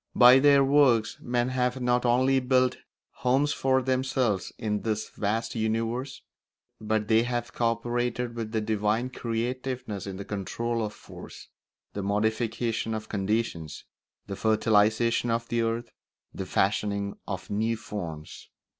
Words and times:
By 0.15 0.39
their 0.39 0.63
works 0.63 1.19
men 1.21 1.49
have 1.49 1.79
not 1.79 2.07
only 2.07 2.39
built 2.39 2.77
homes 3.17 3.53
for 3.53 3.83
themselves 3.83 4.51
in 4.57 4.81
this 4.81 5.11
vast 5.11 5.53
universe, 5.53 6.23
but 6.79 7.07
they 7.07 7.21
have 7.21 7.53
co 7.53 7.73
operated 7.73 8.33
with 8.33 8.51
the 8.51 8.61
divine 8.61 9.11
creativeness 9.11 10.07
in 10.07 10.17
the 10.17 10.25
control 10.25 10.83
of 10.83 10.91
force, 10.91 11.49
the 11.93 12.01
modification 12.01 12.95
of 12.95 13.09
conditions, 13.09 13.85
the 14.25 14.35
fertilisation 14.35 15.29
of 15.29 15.47
the 15.49 15.61
earth, 15.61 15.91
the 16.33 16.47
fashioning 16.47 17.15
of 17.27 17.51
new 17.51 17.77
forms. 17.77 18.49